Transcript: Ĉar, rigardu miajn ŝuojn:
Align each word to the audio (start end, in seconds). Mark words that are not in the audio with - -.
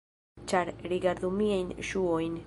Ĉar, 0.51 0.71
rigardu 0.93 1.29
miajn 1.41 1.75
ŝuojn: 1.91 2.39